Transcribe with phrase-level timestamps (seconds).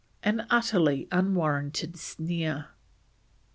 [0.23, 2.69] An utterly unwarranted sneer.